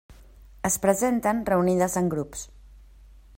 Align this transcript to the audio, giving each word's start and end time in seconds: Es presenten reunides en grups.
Es 0.69 0.77
presenten 0.85 1.43
reunides 1.51 1.99
en 2.03 2.09
grups. 2.15 2.47